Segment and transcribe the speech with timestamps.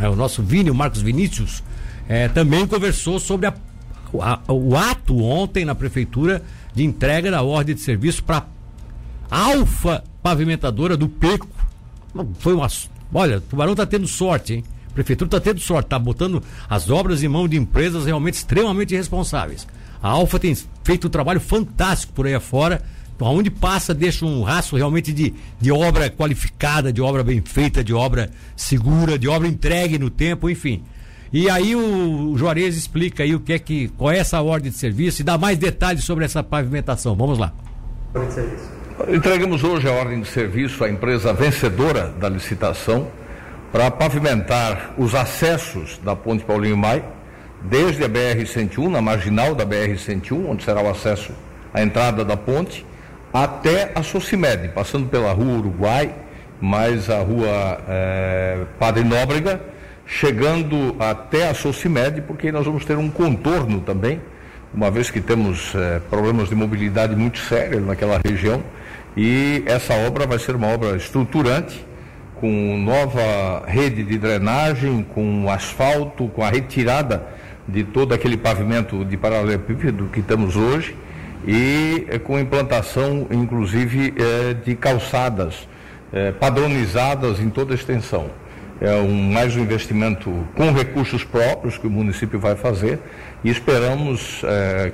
[0.00, 0.08] né?
[0.08, 1.62] O nosso Vini, o Marcos Vinícius,
[2.08, 3.54] é, também conversou sobre a,
[4.20, 6.42] a, o ato ontem na prefeitura
[6.74, 8.46] de entrega da ordem de serviço para
[9.30, 11.48] Alfa Pavimentadora do Peco.
[12.38, 12.66] Foi uma.
[13.12, 14.64] Olha, o Tubarão tá tendo sorte, hein?
[14.90, 18.96] A prefeitura está tendo sorte, está botando as obras em mão de empresas realmente extremamente
[18.96, 19.66] responsáveis.
[20.02, 22.82] A Alfa tem feito um trabalho fantástico por aí afora.
[23.28, 27.92] Onde passa, deixa um rastro realmente de, de obra qualificada, de obra bem feita, de
[27.92, 30.82] obra segura, de obra entregue no tempo, enfim.
[31.32, 34.76] E aí o, Juarez explica aí o que é que, qual é essa ordem de
[34.76, 37.14] serviço e dá mais detalhes sobre essa pavimentação.
[37.14, 37.52] Vamos lá.
[39.08, 43.06] Entregamos hoje a ordem de serviço à empresa vencedora da licitação
[43.70, 47.04] para pavimentar os acessos da Ponte Paulinho Mai,
[47.62, 51.32] desde a BR-101, na marginal da BR-101, onde será o acesso
[51.72, 52.84] à entrada da ponte,
[53.32, 56.12] até a Socimed, passando pela Rua Uruguai,
[56.60, 59.60] mais a Rua é, Padre Nóbrega,
[60.04, 64.20] chegando até a Socimed, porque nós vamos ter um contorno também,
[64.74, 68.62] uma vez que temos é, problemas de mobilidade muito sérios naquela região,
[69.16, 71.86] e essa obra vai ser uma obra estruturante,
[72.34, 77.22] com nova rede de drenagem, com asfalto, com a retirada
[77.68, 80.96] de todo aquele pavimento de paralelepípedo que temos hoje
[81.46, 85.68] e eh, com implantação, inclusive, eh, de calçadas
[86.12, 88.30] eh, padronizadas em toda a extensão.
[88.80, 92.98] É um, mais um investimento com recursos próprios que o município vai fazer
[93.44, 94.42] e esperamos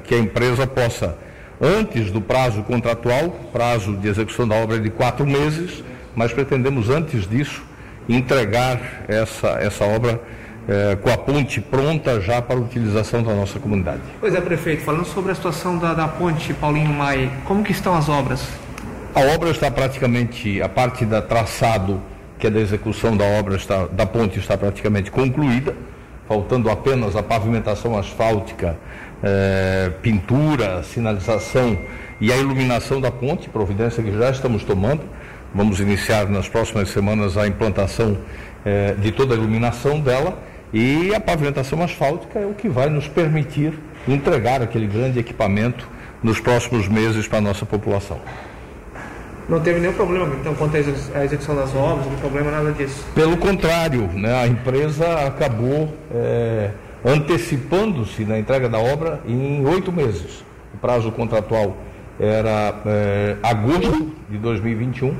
[0.03, 1.17] que a empresa possa,
[1.61, 5.85] antes do prazo contratual, prazo de execução da obra é de quatro meses,
[6.17, 7.63] mas pretendemos antes disso
[8.09, 10.21] entregar essa, essa obra
[10.69, 14.01] eh, com a ponte pronta já para utilização da nossa comunidade.
[14.19, 17.95] Pois é, prefeito, falando sobre a situação da, da ponte Paulinho Maia, como que estão
[17.95, 18.47] as obras?
[19.15, 22.03] A obra está praticamente, a parte da traçado,
[22.39, 25.75] que é da execução da obra, está, da ponte está praticamente concluída,
[26.29, 28.77] faltando apenas a pavimentação asfáltica,
[29.23, 31.79] eh, pintura, sinalização
[32.21, 35.03] e a iluminação da ponte, providência que já estamos tomando.
[35.55, 38.19] Vamos iniciar nas próximas semanas a implantação
[38.65, 40.37] eh, de toda a iluminação dela
[40.73, 43.73] e a pavimentação asfáltica é o que vai nos permitir
[44.09, 45.89] entregar aquele grande equipamento
[46.23, 48.19] nos próximos meses para a nossa população.
[49.49, 53.07] Não teve nenhum problema, então, quanto à execução das obras, não problema, nada disso?
[53.15, 56.71] Pelo contrário, né, a empresa acabou é,
[57.05, 60.45] antecipando-se na entrega da obra em oito meses.
[60.75, 61.77] O prazo contratual
[62.19, 65.15] era é, agosto de 2021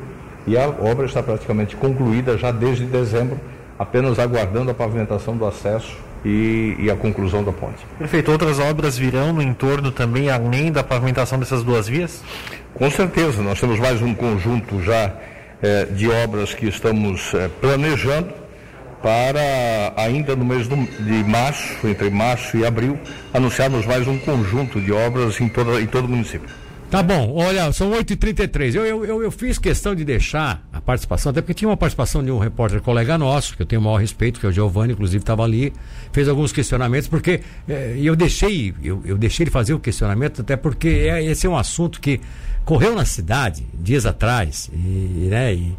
[0.47, 3.39] e a obra está praticamente concluída já desde dezembro,
[3.79, 7.87] apenas aguardando a pavimentação do acesso e, e, a conclusão da ponte.
[7.99, 12.23] Prefeito, outras obras virão no entorno também, além da pavimentação dessas duas vias?
[12.75, 15.15] Com certeza, nós temos mais um conjunto já
[15.63, 18.29] eh, de obras que estamos eh, planejando
[19.03, 22.99] para ainda no mês de março, entre março e abril,
[23.33, 26.49] anunciarmos mais um conjunto de obras em, toda, em todo o município.
[26.91, 28.75] Tá bom, olha, são 8h33.
[28.75, 32.25] Eu, eu, eu, eu, fiz questão de deixar a participação, até porque tinha uma participação
[32.25, 34.93] de um repórter colega nosso, que eu tenho o maior respeito, que é o Giovanni,
[34.93, 35.73] inclusive estava ali,
[36.13, 40.57] fez alguns questionamentos, porque eh, eu deixei, eu, eu deixei de fazer o questionamento, até
[40.57, 42.21] porque é, esse é um assunto que
[42.65, 45.77] correu na cidade dias atrás, e, né, e,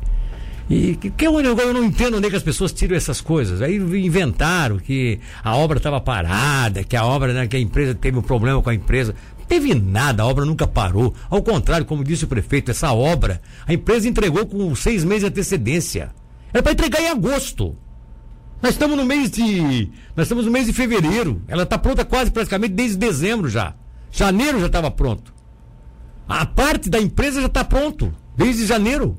[0.69, 3.62] e que, que eu, eu não entendo onde é que as pessoas tiram essas coisas.
[3.62, 8.17] Aí inventaram que a obra estava parada, que a obra, né, que a empresa teve
[8.17, 9.16] um problema com a empresa
[9.47, 11.13] teve nada, a obra nunca parou.
[11.30, 15.28] Ao contrário, como disse o prefeito, essa obra a empresa entregou com seis meses de
[15.28, 16.12] antecedência.
[16.53, 17.75] Era para entregar em agosto.
[18.62, 19.91] Nós estamos no mês de.
[20.16, 21.41] Nós estamos no mês de fevereiro.
[21.47, 23.75] Ela está pronta quase praticamente desde dezembro já.
[24.12, 25.34] Janeiro já estava pronto.
[26.28, 28.14] A parte da empresa já está pronto.
[28.35, 29.18] Desde janeiro.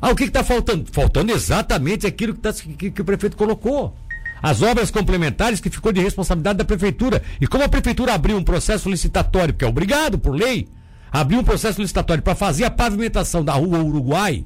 [0.00, 0.86] Ah, o que está faltando?
[0.90, 3.94] Faltando exatamente aquilo que, tá, que, que o prefeito colocou
[4.42, 7.22] as obras complementares que ficou de responsabilidade da prefeitura.
[7.40, 10.68] E como a prefeitura abriu um processo licitatório, que é obrigado por lei,
[11.12, 14.44] abriu um processo licitatório para fazer a pavimentação da rua Uruguai,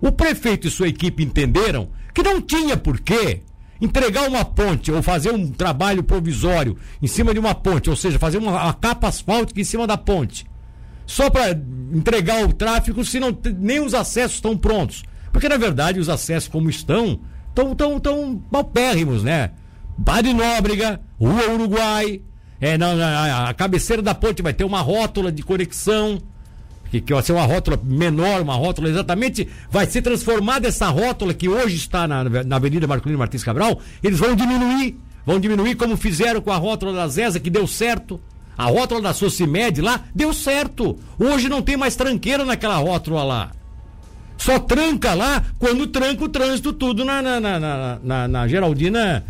[0.00, 3.42] o prefeito e sua equipe entenderam que não tinha porquê
[3.80, 8.18] entregar uma ponte ou fazer um trabalho provisório em cima de uma ponte, ou seja,
[8.18, 10.46] fazer uma, uma capa asfáltica em cima da ponte,
[11.06, 11.50] só para
[11.92, 15.04] entregar o tráfego se não, nem os acessos estão prontos.
[15.32, 17.20] Porque na verdade os acessos como estão
[17.56, 19.50] tão, tão, tão paupérrimos, né?
[20.04, 22.20] Padre Nóbrega, Rua Uruguai,
[22.60, 26.20] é, na, na, a cabeceira da ponte vai ter uma rótula de conexão,
[26.90, 31.32] que, que vai ser uma rótula menor, uma rótula exatamente, vai ser transformada essa rótula
[31.32, 35.96] que hoje está na, na Avenida Marcolino Martins Cabral, eles vão diminuir, vão diminuir como
[35.96, 38.20] fizeram com a rótula da Zesa, que deu certo.
[38.58, 40.98] A rótula da Socimed lá deu certo.
[41.18, 43.52] Hoje não tem mais tranqueira naquela rótula lá.
[44.38, 49.24] Só tranca lá quando tranca o trânsito tudo na, na, na, na, na Geraldina.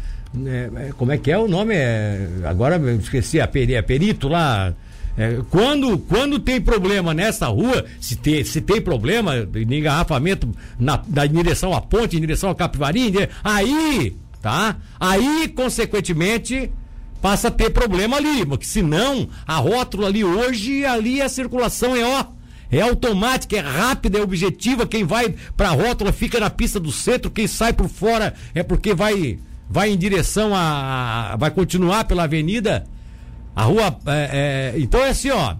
[0.44, 1.74] É, é, como é que é o nome?
[1.74, 4.74] É, agora eu esqueci, a, peri, a perito lá.
[5.16, 10.48] É, quando, quando tem problema nessa rua, se tem, se tem problema de engarrafamento
[10.78, 14.76] na, na direção à ponte, em direção ao Capivari, aí, tá?
[15.00, 16.70] Aí, consequentemente,
[17.22, 22.04] passa a ter problema ali, porque senão a rótula ali hoje, ali a circulação é
[22.04, 22.35] ó
[22.70, 24.86] é automática, é rápida, é objetiva.
[24.86, 28.62] Quem vai para a rótula fica na pista do centro, quem sai por fora é
[28.62, 32.86] porque vai vai em direção a, vai continuar pela avenida.
[33.54, 33.98] A rua.
[34.06, 35.56] É, é, então é assim, ó.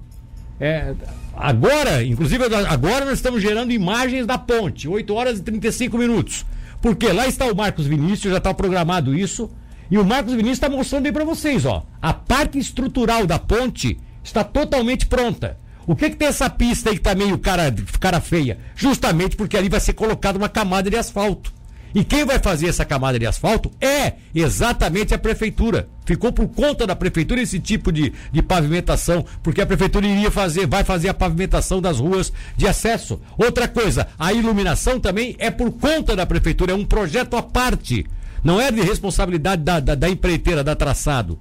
[0.60, 0.94] É,
[1.34, 6.44] agora, inclusive, agora nós estamos gerando imagens da ponte, 8 horas e 35 minutos.
[6.80, 9.50] Porque lá está o Marcos Vinícius, já está programado isso.
[9.90, 11.86] E o Marcos Vinícius está mostrando aí para vocês, ó.
[12.02, 15.56] A parte estrutural da ponte está totalmente pronta.
[15.86, 18.58] O que, que tem essa pista aí que tá meio cara, cara feia?
[18.74, 21.54] Justamente porque ali vai ser colocada uma camada de asfalto.
[21.94, 25.88] E quem vai fazer essa camada de asfalto é exatamente a prefeitura.
[26.04, 30.66] Ficou por conta da prefeitura esse tipo de, de pavimentação, porque a prefeitura iria fazer,
[30.66, 33.18] vai fazer a pavimentação das ruas de acesso.
[33.38, 38.04] Outra coisa, a iluminação também é por conta da prefeitura, é um projeto à parte.
[38.44, 41.38] Não é de responsabilidade da, da, da empreiteira, da traçado.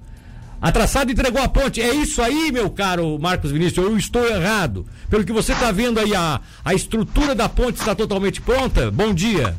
[0.66, 1.80] A traçado entregou a ponte.
[1.80, 3.86] É isso aí, meu caro Marcos Vinícius.
[3.86, 4.84] Eu estou errado.
[5.08, 8.90] Pelo que você está vendo aí, a, a estrutura da ponte está totalmente pronta.
[8.90, 9.54] Bom dia.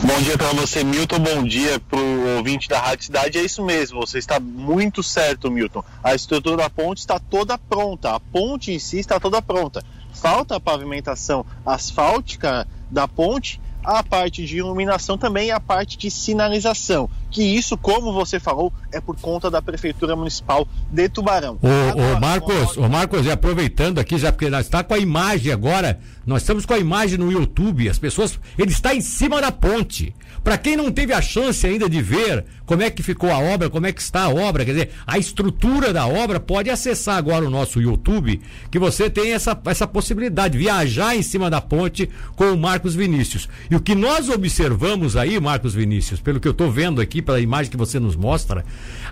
[0.00, 1.18] Bom dia para você, Milton.
[1.18, 3.36] Bom dia para o ouvinte da Rádio Cidade.
[3.36, 5.84] É isso mesmo, você está muito certo, Milton.
[6.02, 8.14] A estrutura da ponte está toda pronta.
[8.14, 9.84] A ponte em si está toda pronta.
[10.14, 16.10] Falta a pavimentação asfáltica da ponte a parte de iluminação também e a parte de
[16.10, 17.08] sinalização.
[17.30, 21.58] Que isso, como você falou, é por conta da Prefeitura Municipal de Tubarão.
[21.62, 25.98] O, o Marcos, o Marcos, aproveitando aqui, já porque nós está com a imagem agora,
[26.24, 30.14] nós estamos com a imagem no YouTube, as pessoas, ele está em cima da ponte.
[30.44, 33.70] Para quem não teve a chance ainda de ver como é que ficou a obra,
[33.70, 37.46] como é que está a obra, quer dizer, a estrutura da obra, pode acessar agora
[37.46, 38.40] o nosso YouTube,
[38.70, 43.48] que você tem essa, essa possibilidade, viajar em cima da ponte com o Marcos Vinícius.
[43.74, 47.40] E o que nós observamos aí, Marcos Vinícius, pelo que eu estou vendo aqui, pela
[47.40, 48.64] imagem que você nos mostra,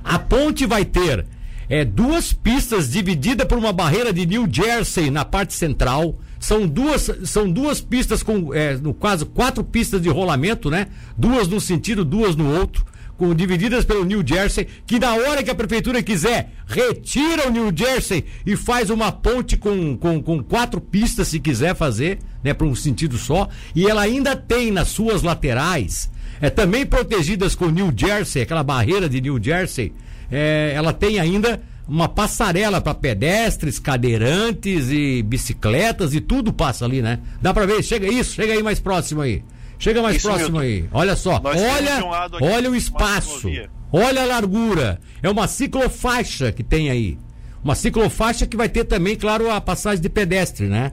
[0.05, 1.26] a ponte vai ter
[1.69, 7.11] é, duas pistas divididas por uma barreira de New Jersey na parte central são duas,
[7.25, 10.87] são duas pistas com, é, no caso, quatro pistas de rolamento, né?
[11.19, 12.85] Duas num sentido, duas no outro,
[13.17, 17.73] com, divididas pelo New Jersey, que na hora que a prefeitura quiser, retira o New
[17.75, 22.53] Jersey e faz uma ponte com, com, com quatro pistas, se quiser fazer, né?
[22.53, 23.49] Para um sentido só.
[23.75, 26.11] E ela ainda tem nas suas laterais,
[26.41, 29.93] é, também protegidas com New Jersey, aquela barreira de New Jersey,
[30.31, 37.03] é, ela tem ainda uma passarela para pedestres, cadeirantes e bicicletas e tudo passa ali,
[37.03, 37.19] né?
[37.41, 39.43] Dá para ver, chega isso, chega aí mais próximo aí.
[39.82, 40.84] Chega mais isso, próximo Milton.
[40.84, 40.88] aí.
[40.93, 43.49] Olha só, Nós olha, um olha o espaço.
[43.90, 45.00] Olha a largura.
[45.20, 47.19] É uma ciclofaixa que tem aí.
[47.64, 50.93] Uma ciclofaixa que vai ter também, claro, a passagem de pedestre, né?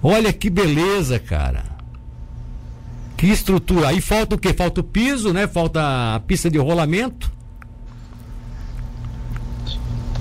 [0.00, 1.64] Olha que beleza, cara.
[3.16, 3.88] Que estrutura.
[3.88, 4.54] Aí falta o quê?
[4.54, 5.48] Falta o piso, né?
[5.48, 7.28] Falta a pista de rolamento.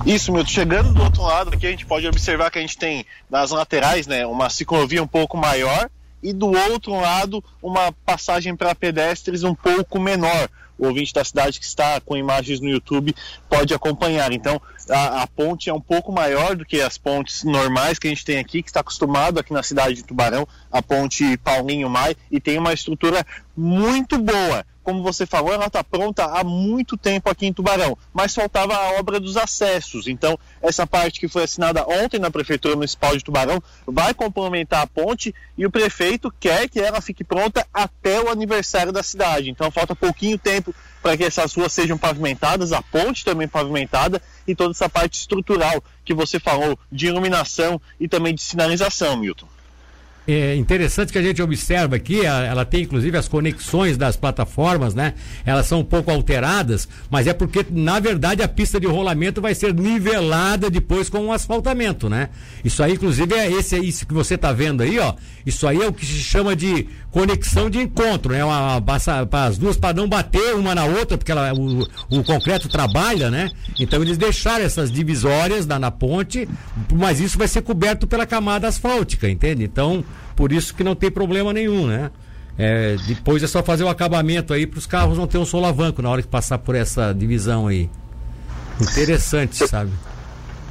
[0.07, 0.50] Isso, Milton.
[0.50, 4.07] Chegando do outro lado aqui, a gente pode observar que a gente tem nas laterais,
[4.07, 5.88] né, uma ciclovia um pouco maior
[6.22, 10.50] e do outro lado uma passagem para pedestres um pouco menor.
[10.78, 13.16] O ouvinte da cidade que está com imagens no YouTube
[13.50, 14.31] pode acompanhar.
[14.31, 18.12] Então, a, a, ponte é um pouco maior do que as pontes normais que a
[18.12, 22.16] gente tem aqui, que está acostumado aqui na cidade de Tubarão, a ponte Paulinho Mai,
[22.30, 27.29] e tem uma estrutura muito boa como você falou, ela está pronta há muito tempo
[27.29, 30.07] aqui em Tubarão, mas faltava a obra dos acessos.
[30.07, 34.87] Então, essa parte que foi assinada ontem na Prefeitura Municipal de Tubarão vai complementar a
[34.87, 39.49] ponte e o prefeito quer que ela fique pronta até o aniversário da cidade.
[39.49, 44.56] Então, falta pouquinho tempo para que essas ruas sejam pavimentadas, a ponte também pavimentada e
[44.56, 49.49] toda essa parte estrutural que você falou de iluminação e também de sinalização, Milton
[50.28, 55.14] é interessante que a gente observa aqui, ela tem inclusive as conexões das plataformas, né?
[55.46, 59.56] Elas são um pouco alteradas, mas é porque, na verdade, a pista de rolamento vai
[59.56, 62.30] ser nivelada depois com o um asfaltamento, né?
[62.64, 65.14] Isso aí, inclusive, é esse é isso que você está vendo aí, ó.
[65.46, 68.44] Isso aí é o que se chama de conexão de encontro, né?
[68.44, 72.68] Uma, para as duas para não bater uma na outra, porque ela, o, o, concreto
[72.68, 73.50] trabalha, né?
[73.80, 76.48] Então eles deixaram essas divisórias na, na ponte,
[76.94, 79.64] mas isso vai ser coberto pela camada asfáltica, entende?
[79.64, 80.04] Então,
[80.36, 82.12] por isso que não tem problema nenhum, né?
[82.57, 86.02] É, depois é só fazer o acabamento aí para os carros não ter um solavanco
[86.02, 87.90] na hora que passar por essa divisão aí.
[88.81, 89.92] Interessante, sabe?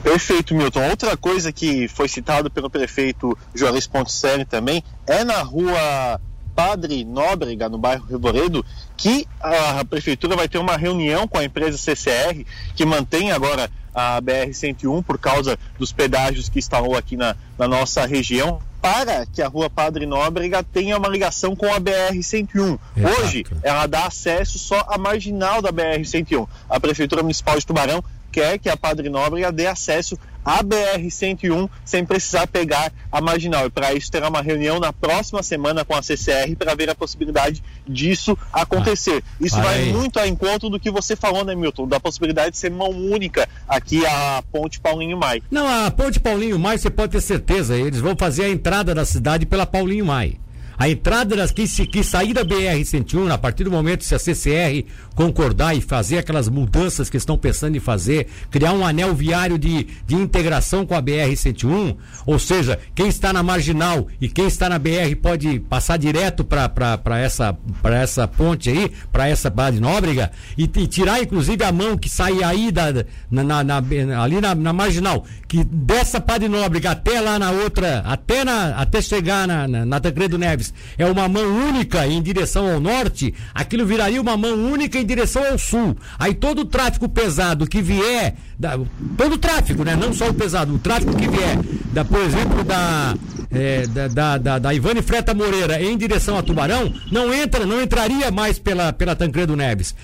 [0.02, 0.88] Perfeito, Milton.
[0.88, 6.20] Outra coisa que foi citado pelo prefeito Juarez Ponticelli também é na rua
[6.54, 8.64] Padre Nóbrega, no bairro Revoredo,
[8.96, 14.20] que a prefeitura vai ter uma reunião com a empresa CCR, que mantém agora a
[14.22, 19.48] BR-101 por causa dos pedágios que instalou aqui na, na nossa região, para que a
[19.48, 22.78] rua Padre Nóbrega tenha uma ligação com a BR-101.
[22.96, 26.46] Hoje, ela dá acesso só à marginal da BR-101.
[26.70, 30.16] A Prefeitura Municipal de Tubarão quer que a Padre Nóbrega dê acesso
[30.46, 33.66] à BR-101 sem precisar pegar a marginal.
[33.66, 36.94] E para isso terá uma reunião na próxima semana com a CCR para ver a
[36.94, 39.24] possibilidade disso acontecer.
[39.26, 39.92] Ah, isso vai aí.
[39.92, 41.88] muito ao encontro do que você falou, né, Milton?
[41.88, 45.42] Da possibilidade de ser mão única aqui a Ponte Paulinho Mai.
[45.50, 49.04] Não, a Ponte Paulinho Mai, você pode ter certeza, eles vão fazer a entrada da
[49.04, 50.38] cidade pela Paulinho Mai.
[50.78, 54.84] A entrada das que, que sair da BR-101, a partir do momento se a CCR
[55.14, 59.86] concordar e fazer aquelas mudanças que estão pensando em fazer, criar um anel viário de,
[60.06, 64.78] de integração com a BR-101, ou seja, quem está na marginal e quem está na
[64.78, 70.86] BR pode passar direto para essa, essa ponte aí, para essa base nóbrega, e, e,
[70.86, 72.92] tirar inclusive a mão que sai aí da,
[73.30, 78.00] na, na, na ali na, na, marginal, que dessa Padre Nóbrega até lá na outra,
[78.00, 80.65] até, na, até chegar na, na, na Tancredo Neves,
[80.96, 85.44] é uma mão única em direção ao norte, aquilo viraria uma mão única em direção
[85.44, 85.96] ao sul.
[86.18, 88.78] Aí todo o tráfego pesado que vier, da,
[89.16, 89.96] todo o tráfego, né?
[89.96, 91.58] Não só o pesado, o tráfego que vier,
[91.92, 93.14] da, por exemplo, da,
[93.50, 97.80] é, da, da, da, da Ivane Freta Moreira em direção a Tubarão, não entra, não
[97.80, 99.94] entraria mais pela, pela Tancredo Neves.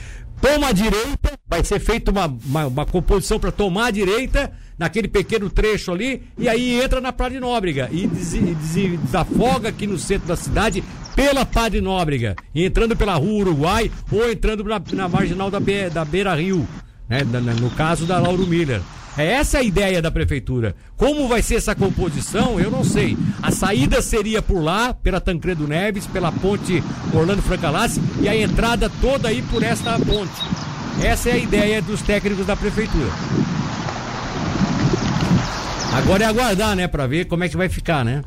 [0.42, 5.06] Toma a direita, vai ser feita uma, uma, uma composição para tomar a direita naquele
[5.06, 9.96] pequeno trecho ali, e aí entra na Padre Nóbrega e des, des, desafoga aqui no
[9.96, 10.82] centro da cidade
[11.14, 16.04] pela Padre Nóbrega, entrando pela Rua Uruguai ou entrando na, na marginal da, Be, da
[16.04, 16.66] Beira Rio,
[17.08, 17.22] né?
[17.22, 18.82] no caso da Lauro Miller.
[19.16, 20.74] É essa a ideia da prefeitura.
[20.96, 23.16] Como vai ser essa composição, eu não sei.
[23.42, 28.90] A saída seria por lá, pela Tancredo Neves, pela ponte Orlando Francalassi e a entrada
[29.00, 30.32] toda aí por esta ponte.
[31.02, 33.10] Essa é a ideia dos técnicos da prefeitura.
[35.94, 38.22] Agora é aguardar, né, para ver como é que vai ficar, né?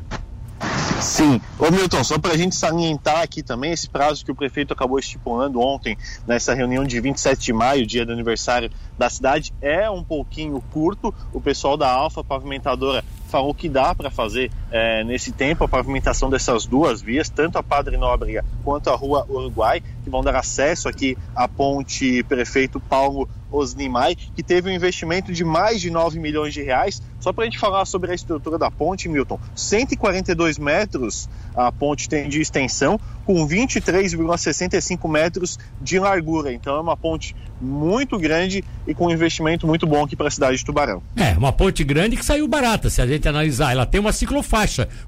[1.00, 1.40] Sim.
[1.58, 4.98] Ô Milton, só para a gente salientar aqui também esse prazo que o prefeito acabou
[4.98, 10.02] estipulando ontem, nessa reunião de 27 de maio, dia do aniversário da cidade, é um
[10.02, 11.14] pouquinho curto.
[11.32, 16.28] O pessoal da Alfa Pavimentadora falou que dá para fazer é, nesse tempo a pavimentação
[16.28, 20.88] dessas duas vias, tanto a Padre Nóbrega quanto a Rua Uruguai, que vão dar acesso
[20.88, 26.52] aqui à ponte Prefeito Paulo Osnimai, que teve um investimento de mais de 9 milhões
[26.52, 27.00] de reais.
[27.20, 32.08] Só para a gente falar sobre a estrutura da ponte, Milton, 142 metros a ponte
[32.08, 36.52] tem de extensão, com 23,65 metros de largura.
[36.52, 40.30] Então é uma ponte muito grande e com um investimento muito bom aqui para a
[40.30, 41.02] cidade de Tubarão.
[41.16, 43.72] É, uma ponte grande que saiu barata, se a gente analisar.
[43.72, 44.55] Ela tem uma ciclofaixa.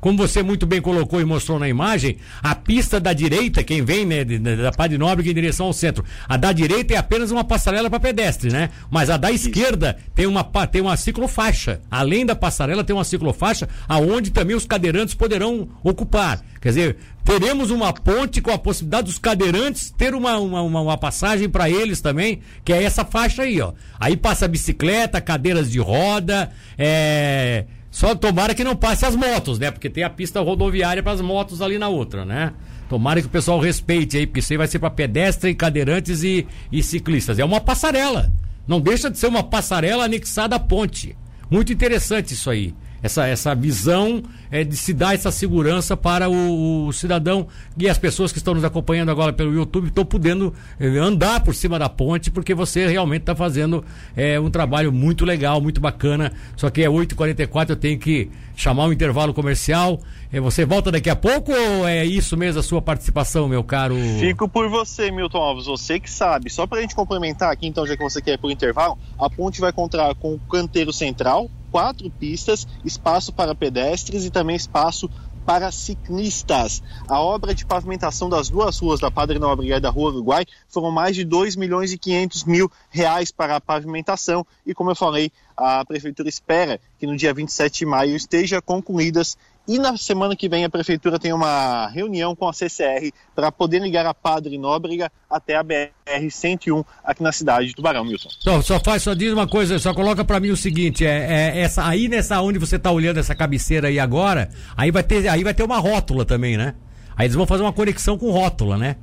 [0.01, 4.05] Como você muito bem colocou e mostrou na imagem, a pista da direita, quem vem
[4.05, 7.89] né, da Padre Nobre em direção ao centro, a da direita é apenas uma passarela
[7.89, 8.71] para pedestre, né?
[8.91, 11.81] Mas a da esquerda tem uma, tem uma ciclofaixa.
[11.91, 16.43] Além da passarela, tem uma ciclofaixa aonde também os cadeirantes poderão ocupar.
[16.61, 20.99] Quer dizer, teremos uma ponte com a possibilidade dos cadeirantes ter uma, uma, uma, uma
[20.99, 23.73] passagem para eles também, que é essa faixa aí, ó.
[23.99, 27.65] Aí passa bicicleta, cadeiras de roda, é.
[27.91, 29.71] Só tomara que não passe as motos, né?
[29.71, 32.53] Porque tem a pista rodoviária para as motos ali na outra, né?
[32.89, 36.47] Tomara que o pessoal respeite aí, porque isso aí vai ser para pedestres, cadeirantes e,
[36.71, 37.39] e ciclistas.
[37.39, 38.33] É uma passarela.
[38.67, 41.17] Não deixa de ser uma passarela anexada à ponte.
[41.51, 46.87] Muito interessante isso aí essa, essa visão é, de se dar essa segurança para o,
[46.87, 50.87] o, cidadão e as pessoas que estão nos acompanhando agora pelo YouTube estão podendo é,
[50.99, 53.85] andar por cima da ponte porque você realmente está fazendo
[54.17, 56.33] é, um trabalho muito legal, muito bacana.
[56.57, 60.01] Só que é 8h44, eu tenho que chamar um intervalo comercial.
[60.33, 63.95] É, você volta daqui a pouco ou é isso mesmo a sua participação, meu caro?
[64.19, 66.51] Fico por você, Milton Alves, você que sabe.
[66.51, 69.31] Só para a gente complementar aqui, então, já que você quer ir por intervalo, a
[69.31, 75.09] ponte vai contar com o canteiro central, quatro pistas, espaço para pedestres e também espaço
[75.49, 76.83] para ciclistas.
[77.09, 80.91] A obra de pavimentação das duas ruas da Padre Nobre e da Rua Uruguai foram
[80.91, 85.33] mais de 2 milhões e 500 mil reais para a pavimentação e, como eu falei,
[85.57, 90.49] a Prefeitura espera que no dia 27 de maio esteja concluídas e na semana que
[90.49, 95.13] vem a prefeitura tem uma reunião com a CCR para poder ligar a Padre Nóbrega
[95.31, 98.31] até a BR-101 aqui na cidade de Tubarão, Milton.
[98.41, 101.61] Só, só faz, só diz uma coisa, só coloca para mim o seguinte, é, é,
[101.61, 105.45] essa aí nessa onde você está olhando essa cabeceira aí agora, aí vai ter, aí
[105.45, 106.75] vai ter uma rótula também, né?
[107.17, 108.97] Aí eles vão fazer uma conexão com rótula, né?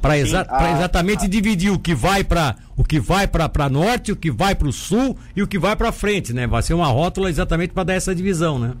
[0.00, 4.16] para exa exatamente a- dividir o que vai para o que vai para norte, o
[4.16, 6.46] que vai para o sul e o que vai para frente, né?
[6.46, 8.74] Vai ser uma rótula exatamente para dar essa divisão, né?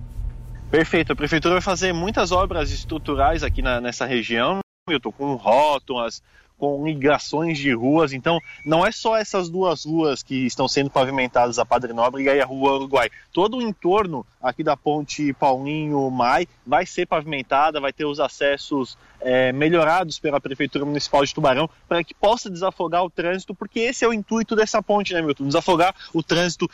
[0.70, 1.12] Perfeito.
[1.12, 6.22] A prefeitura vai fazer muitas obras estruturais aqui na- nessa região, Milton, com rótulas,
[6.58, 8.12] com ligações de ruas.
[8.12, 12.40] Então, não é só essas duas ruas que estão sendo pavimentadas, a Padre Nóbrega e
[12.40, 13.08] a Rua Uruguai.
[13.32, 18.98] Todo o entorno aqui da ponte Paulinho Mai vai ser pavimentada, vai ter os acessos
[19.20, 24.04] eh, melhorados pela Prefeitura Municipal de Tubarão para que possa desafogar o trânsito, porque esse
[24.04, 25.46] é o intuito dessa ponte, né, Milton?
[25.46, 26.68] Desafogar o trânsito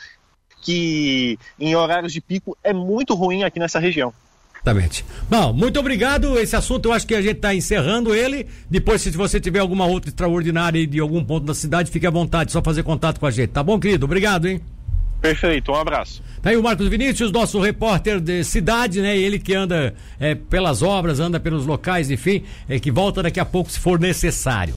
[0.65, 4.11] que em horários de pico é muito ruim aqui nessa região.
[4.55, 5.05] Exatamente.
[5.29, 6.39] Bom, muito obrigado.
[6.39, 8.47] Esse assunto eu acho que a gente está encerrando ele.
[8.67, 12.51] Depois, se você tiver alguma outra extraordinária de algum ponto da cidade, fique à vontade,
[12.51, 13.49] só fazer contato com a gente.
[13.49, 14.05] Tá bom, querido?
[14.05, 14.59] Obrigado, hein?
[15.21, 16.23] Perfeito, um abraço.
[16.41, 19.15] Tá aí o Marcos Vinícius, nosso repórter de cidade, né?
[19.15, 23.45] Ele que anda é, pelas obras, anda pelos locais, enfim, é, que volta daqui a
[23.45, 24.73] pouco se for necessário.